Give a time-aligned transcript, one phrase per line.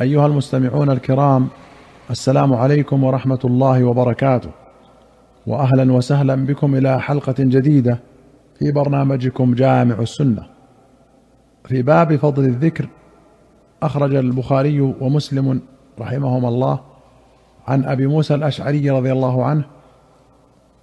[0.00, 1.48] أيها المستمعون الكرام
[2.10, 4.50] السلام عليكم ورحمة الله وبركاته.
[5.46, 7.98] واهلا وسهلا بكم إلى حلقة جديدة
[8.58, 10.46] في برنامجكم جامع السنة.
[11.64, 12.88] في باب فضل الذكر
[13.82, 15.60] أخرج البخاري ومسلم
[16.00, 16.80] رحمهما الله
[17.66, 19.64] عن أبي موسى الأشعري رضي الله عنه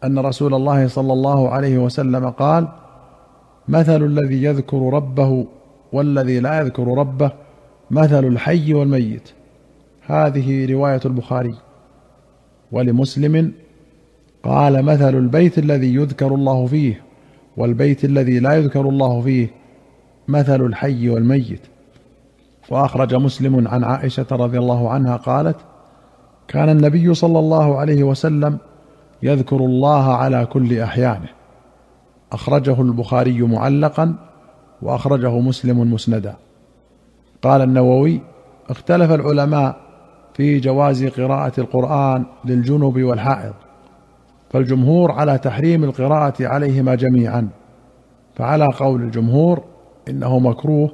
[0.04, 2.68] أن رسول الله صلى الله عليه وسلم قال
[3.68, 5.46] مثل الذي يذكر ربه
[5.92, 7.32] والذي لا يذكر ربه
[7.92, 9.30] مثل الحي والميت.
[10.02, 11.56] هذه رواية البخاري.
[12.72, 13.52] ولمسلم
[14.44, 17.02] قال مثل البيت الذي يذكر الله فيه
[17.58, 19.48] والبيت الذي لا يذكر الله فيه
[20.28, 21.62] مثل الحي والميت.
[22.70, 25.58] واخرج مسلم عن عائشة رضي الله عنها قالت
[26.48, 28.58] كان النبي صلى الله عليه وسلم
[29.24, 31.30] يذكر الله على كل أحيانه.
[32.32, 34.16] أخرجه البخاري معلقا
[34.82, 36.36] وأخرجه مسلم مسندا.
[37.44, 38.22] قال النووي
[38.70, 39.76] اختلف العلماء
[40.34, 43.54] في جواز قراءة القرآن للجنب والحائض
[44.50, 47.50] فالجمهور على تحريم القراءة عليهما جميعا
[48.36, 49.64] فعلى قول الجمهور
[50.10, 50.92] إنه مكروه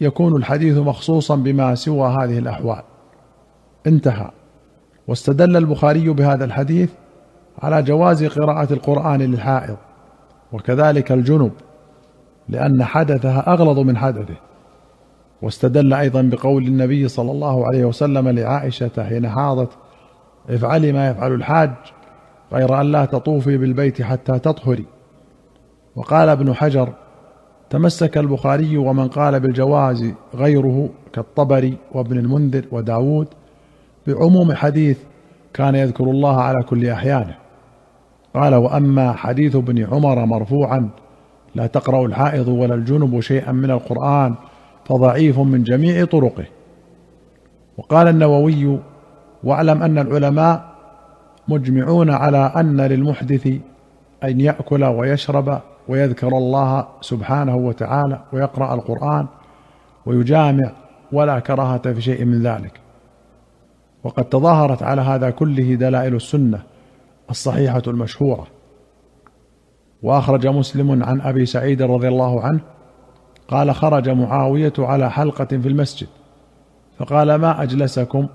[0.00, 2.82] يكون الحديث مخصوصا بما سوى هذه الأحوال.
[3.86, 4.30] انتهى.
[5.08, 6.90] واستدل البخاري بهذا الحديث
[7.62, 9.76] على جواز قراءة القرآن للحائض
[10.52, 11.52] وكذلك الجنب
[12.48, 14.47] لأن حدثها أغلظ من حدثه.
[15.42, 19.68] واستدل أيضا بقول النبي صلى الله عليه وسلم لعائشة حين حاضت
[20.50, 21.70] افعلي ما يفعل الحاج
[22.52, 24.84] غير أن لا تطوفي بالبيت حتى تطهري.
[25.96, 26.92] وقال ابن حجر
[27.70, 33.28] تمسك البخاري ومن قال بالجواز غيره كالطبري وابن المنذر وداود
[34.06, 34.98] بعموم حديث
[35.54, 37.34] كان يذكر الله على كل أحيانه.
[38.34, 40.90] قال وأما حديث ابن عمر مرفوعا
[41.54, 44.34] لا تقرأ الحائض ولا الجنب شيئا من القرآن
[44.88, 46.44] فضعيف من جميع طرقه.
[47.78, 48.78] وقال النووي
[49.44, 50.74] واعلم أن العلماء
[51.48, 53.46] مجمعون على أن للمحدث
[54.24, 59.26] أن يأكل ويشرب ويذكر الله سبحانه وتعالى ويقرأ القرآن
[60.06, 60.70] ويجامع
[61.12, 62.80] ولا كراهة في شيء من ذلك
[64.04, 66.62] وقد تظاهرت على هذا كله دلائل السنة
[67.30, 68.46] الصحيحة المشهورة.
[70.02, 72.60] وأخرج مسلم عن أبي سعيد رضي الله عنه
[73.48, 76.08] قال خرج معاوية على حلقة في المسجد.
[76.98, 78.26] فقال ما أجلسكم؟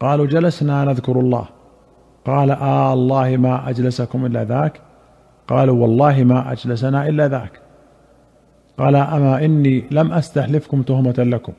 [0.00, 1.44] قالوا جلسنا نذكر الله.
[2.24, 4.80] قال آه الله ما أجلسكم إلا ذاك.
[5.48, 7.60] قالوا والله ما أجلسنا إلا ذاك.
[8.78, 11.52] قال أما إني لم أستحلفكم تهمة لكم.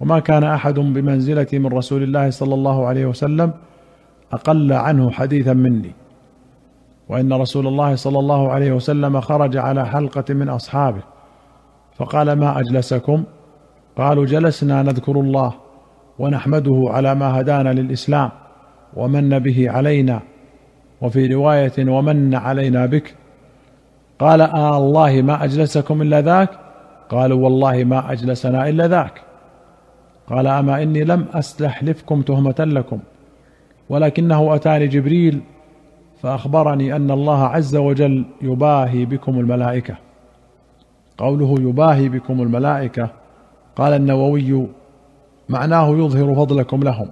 [0.00, 3.52] وما كان أحد بمنزلتي من رسول الله صلى الله عليه وسلم
[4.32, 5.92] أقل عنه حديثا مني.
[7.08, 11.02] وإن رسول الله صلى الله عليه وسلم خرج على حلقة من أصحابه.
[12.00, 13.24] فقال ما أجلسكم؟
[13.96, 15.52] قالوا جلسنا نذكر الله
[16.18, 18.30] ونحمده على ما هدانا للإسلام
[18.96, 20.20] ومن به علينا
[21.00, 23.14] وفي رواية ومن علينا بك.
[24.18, 26.50] قال آه الله ما أجلسكم إلا ذاك؟
[27.08, 29.20] قالوا والله ما أجلسنا إلا ذاك.
[30.26, 32.98] قال أما إني لم أستحلفكم تهمة لكم
[33.88, 35.40] ولكنه أتاني جبريل
[36.22, 40.09] فأخبرني أن الله عز وجل يباهي بكم الملائكة.
[41.20, 43.10] قوله يباهي بكم الملائكة.
[43.76, 44.66] قال النووي
[45.48, 47.08] معناه يظهر فضلكم لهم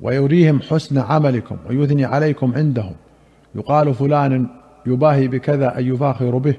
[0.00, 2.94] ويريهم حسن عملكم ويثني عليكم عندهم.
[3.54, 4.46] يقال فلان
[4.86, 6.56] يباهي بكذا أي يفاخر به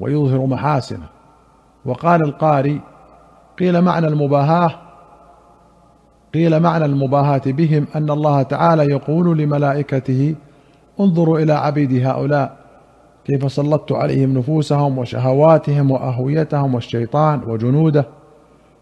[0.00, 1.06] ويظهر محاسنه.
[1.84, 2.80] وقال القاري
[3.58, 4.70] قيل معنى المباهاة
[6.34, 10.34] قيل معنى المباهاة بهم أن الله تعالى يقول لملائكته
[11.00, 12.56] انظروا إلى عبيد هؤلاء
[13.24, 18.06] كيف سلطت عليهم نفوسهم وشهواتهم وأهويتهم والشيطان وجنوده.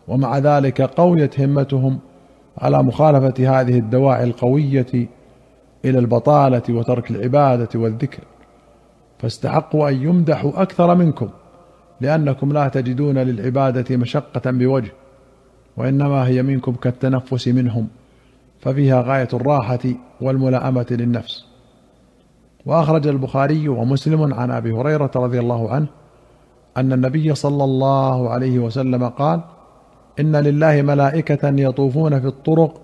[0.09, 1.99] ومع ذلك قويت همتهم
[2.59, 5.09] على مخالفة هذه الدواعي القوية
[5.85, 8.23] إلى البطالة وترك العبادة والذكر.
[9.19, 11.29] فاستحقوا أن يمدحوا أكثر منكم
[12.01, 14.93] لأنكم لا تجدون للعبادة مشقة بوجه
[15.77, 17.89] وإنما هي منكم كالتنفس منهم
[18.61, 19.79] ففيها غاية الراحة
[20.21, 21.52] والملائمة للنفس.
[22.67, 25.87] وأخرج البخاري ومسلم عن أبي هريرة رضي الله عنه
[26.77, 29.41] أن النبي صلى الله عليه وسلم قال
[30.21, 32.81] إن لله ملائكة يطوفون في الطرق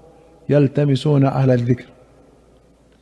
[0.48, 1.86] يلتمسون أهل الذكر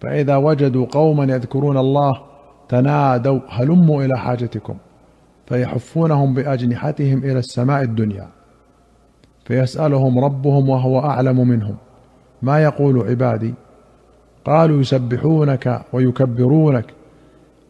[0.00, 2.22] فإذا وجدوا قوما يذكرون الله
[2.68, 4.76] تنادوا هلموا إلى حاجتكم
[5.46, 8.28] فيحفونهم بأجنحتهم إلى السماء الدنيا
[9.44, 11.76] فيسألهم ربهم وهو أعلم منهم
[12.42, 13.54] ما يقول عبادي
[14.46, 16.84] قالوا يسبحونك ويكبرونك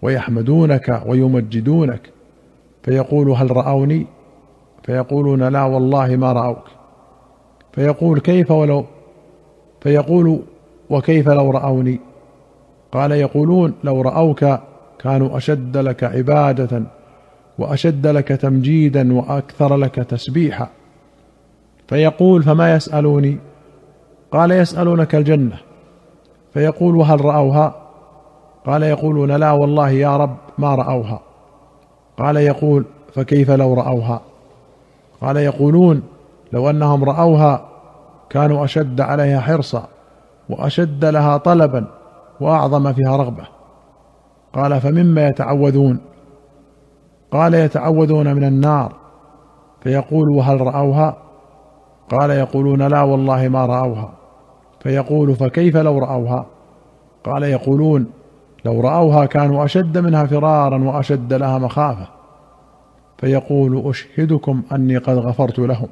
[0.02, 2.10] ويحمدونك ويمجدونك
[2.82, 4.06] فيقول هل رأوني؟
[4.82, 6.64] فيقولون لا والله ما رأوك.
[7.72, 8.84] فيقول كيف ولو؟
[9.80, 10.42] فيقول
[10.90, 12.00] وكيف لو رأوني؟
[12.92, 14.44] قال يقولون لو رأوك
[14.98, 16.82] كانوا أشد لك عبادة
[17.58, 20.68] وأشد لك تمجيدا وأكثر لك تسبيحا.
[21.88, 23.38] فيقول فما يسألوني؟
[24.32, 25.65] قال يسألونك الجنة.
[26.56, 27.74] فيقول وهل رأوها؟
[28.66, 31.20] قال يقولون لا والله يا رب ما رأوها.
[32.18, 34.20] قال يقول فكيف لو رأوها؟
[35.20, 36.02] قال يقولون
[36.52, 37.64] لو أنهم رأوها
[38.30, 39.86] كانوا أشد عليها حرصا
[40.48, 41.86] وأشد لها طلبا
[42.40, 43.44] وأعظم فيها رغبة.
[44.52, 45.98] قال فمما يتعوذون؟
[47.32, 48.92] قال يتعوذون من النار.
[49.80, 51.16] فيقول وهل رأوها؟
[52.10, 54.25] قال يقولون لا والله ما رأوها.
[54.86, 56.46] فيقول فكيف لو رأوها؟
[57.24, 58.06] قال يقولون
[58.64, 62.08] لو رأوها كانوا أشد منها فرارا وأشد لها مخافة.
[63.18, 65.88] فيقول أشهدكم أني قد غفرت لهم.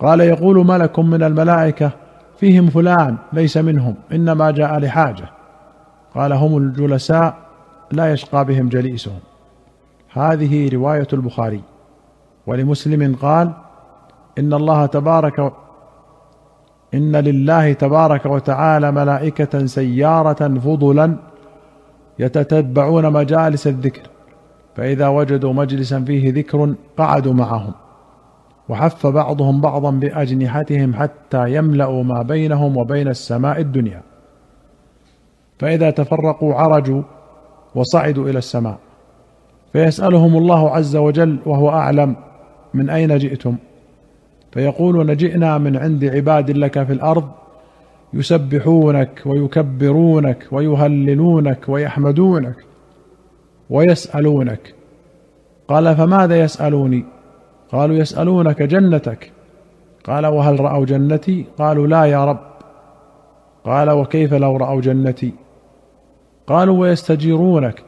[0.00, 1.90] قال يقول ملك من الملائكة
[2.36, 5.30] فيهم فلان ليس منهم إنما جاء لحاجة.
[6.14, 7.36] قال هم الجلساء
[7.92, 9.20] لا يشقى بهم جليسهم.
[10.12, 11.62] هذه رواية البخاري.
[12.46, 13.52] ولمسلم قال
[14.38, 15.52] إن الله تبارك
[16.94, 21.16] إن لله تبارك وتعالى ملائكة سيارة فضلا
[22.18, 24.02] يتتبعون مجالس الذكر
[24.76, 27.72] فإذا وجدوا مجلسا فيه ذكر قعدوا معهم
[28.68, 34.02] وحف بعضهم بعضا بأجنحتهم حتى يملأوا ما بينهم وبين السماء الدنيا.
[35.58, 37.02] فإذا تفرقوا عرجوا
[37.74, 38.78] وصعدوا إلى السماء.
[39.72, 42.16] فيسألهم الله عز وجل وهو أعلم
[42.74, 43.56] من أين جئتم؟
[44.52, 47.28] فيقولون جئنا من عند عباد لك في الأرض
[48.12, 52.56] يسبحونك ويكبرونك ويهللونك ويحمدونك
[53.70, 54.74] ويسألونك.
[55.68, 57.04] قال فماذا يسألوني؟
[57.72, 59.32] قالوا يسألونك جنتك.
[60.04, 62.40] قال وهل رأوا جنتي؟ قالوا لا يا رب.
[63.64, 65.32] قال وكيف لو رأوا جنتي؟
[66.46, 67.82] قالوا ويستجيرونك.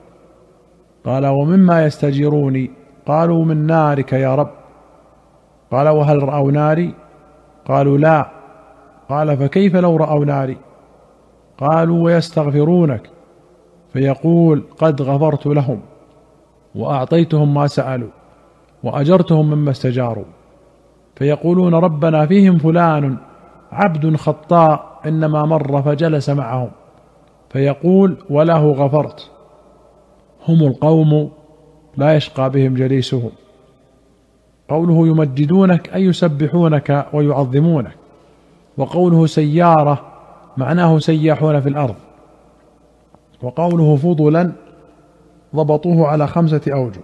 [1.04, 2.70] قال ومما يستجيروني؟
[3.06, 4.59] قالوا من نارك يا رب.
[5.72, 6.94] قال وهل رأوا ناري؟
[7.68, 8.30] قالوا لا.
[9.08, 10.56] قال فكيف لو رأوا ناري؟
[11.58, 13.10] قالوا ويستغفرونك.
[13.92, 15.80] فيقول قد غفرت لهم
[16.74, 18.10] وأعطيتهم ما سألوا
[18.82, 20.24] وأجرتهم مما استجاروا.
[21.16, 23.16] فيقولون ربنا فيهم فلان
[23.72, 26.70] عبد خطاء إنما مر فجلس معهم.
[27.50, 29.30] فيقول وله غفرت.
[30.48, 31.30] هم القوم
[31.96, 33.30] لا يشقى بهم جليسهم.
[34.70, 37.96] قوله يمجدونك أي يسبحونك ويعظمونك.
[38.76, 40.00] وقوله سيارة
[40.56, 41.94] معناه سياحون في الأرض.
[43.42, 44.52] وقوله فضلا
[45.56, 47.00] ضبطوه على خمسة أوجه.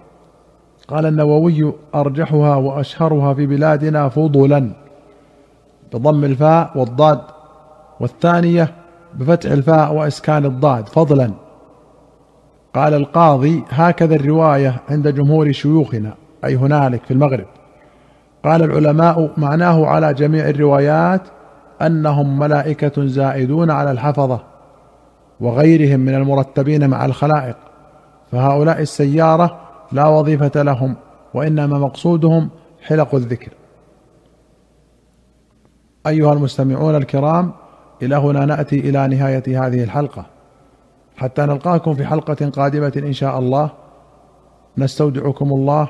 [0.87, 4.71] قال النووي أرجحها وأشهرها في بلادنا فضلا.
[5.93, 7.21] بضم الفاء والضاد.
[7.99, 8.73] والثانية
[9.13, 11.31] بفتح الفاء وإسكان الضاد فضلا.
[12.75, 16.13] قال القاضي هكذا الرواية عند جمهور شيوخنا.
[16.45, 17.45] أي هنالك في المغرب.
[18.45, 21.21] قال العلماء معناه على جميع الروايات
[21.81, 24.39] أنهم ملائكة زائدون على الحفظة
[25.39, 27.57] وغيرهم من المرتبين مع الخلائق
[28.31, 29.59] فهؤلاء السيارة
[29.91, 30.95] لا وظيفة لهم
[31.33, 32.49] وإنما مقصودهم
[32.81, 33.51] حلق الذكر.
[36.07, 37.51] أيها المستمعون الكرام
[38.01, 40.25] إلى هنا نأتي إلى نهاية هذه الحلقة.
[41.17, 43.69] حتى نلقاكم في حلقة قادمة إن شاء الله.
[44.77, 45.89] نستودعكم الله